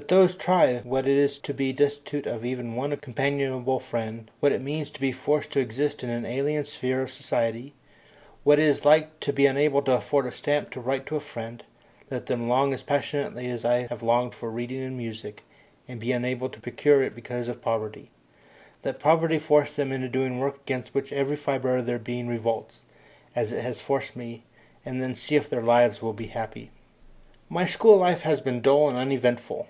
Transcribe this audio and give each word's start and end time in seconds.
Let 0.00 0.08
those 0.08 0.34
try 0.34 0.78
what 0.78 1.06
it 1.06 1.16
is 1.16 1.38
to 1.38 1.54
be 1.54 1.72
destitute 1.72 2.26
of 2.26 2.44
even 2.44 2.74
one 2.74 2.96
companionable 2.96 3.78
friend, 3.78 4.28
what 4.40 4.50
it 4.50 4.60
means 4.60 4.90
to 4.90 5.00
be 5.00 5.12
forced 5.12 5.52
to 5.52 5.60
exist 5.60 6.02
in 6.02 6.10
an 6.10 6.26
alien 6.26 6.64
sphere 6.64 7.02
of 7.02 7.12
society, 7.12 7.74
what 8.42 8.58
it 8.58 8.64
is 8.64 8.84
like 8.84 9.20
to 9.20 9.32
be 9.32 9.46
unable 9.46 9.82
to 9.82 9.92
afford 9.94 10.26
a 10.26 10.32
stamp 10.32 10.70
to 10.72 10.80
write 10.80 11.06
to 11.06 11.14
a 11.14 11.20
friend; 11.20 11.62
let 12.10 12.26
them 12.26 12.48
long 12.48 12.74
as 12.74 12.82
passionately 12.82 13.46
as 13.48 13.64
I 13.64 13.86
have 13.86 14.02
longed 14.02 14.34
for 14.34 14.50
reading 14.50 14.82
and 14.82 14.96
music, 14.96 15.44
and 15.86 16.00
be 16.00 16.10
unable 16.10 16.48
to 16.48 16.60
procure 16.60 17.04
it 17.04 17.14
because 17.14 17.46
of 17.46 17.62
poverty; 17.62 18.10
let 18.84 18.98
poverty 18.98 19.38
force 19.38 19.74
them 19.74 19.92
into 19.92 20.08
doing 20.08 20.40
work 20.40 20.56
against 20.62 20.92
which 20.92 21.12
every 21.12 21.36
fibre 21.36 21.76
of 21.76 21.86
their 21.86 22.00
being 22.00 22.26
revolts, 22.26 22.82
as 23.36 23.52
it 23.52 23.62
has 23.62 23.80
forced 23.80 24.16
me, 24.16 24.42
and 24.84 25.00
then 25.00 25.14
see 25.14 25.36
if 25.36 25.48
their 25.48 25.62
lives 25.62 26.02
will 26.02 26.12
be 26.12 26.26
happy. 26.26 26.72
My 27.48 27.64
school 27.64 27.98
life 27.98 28.22
had 28.22 28.42
been 28.42 28.60
dull 28.60 28.88
and 28.88 28.98
uneventful. 28.98 29.62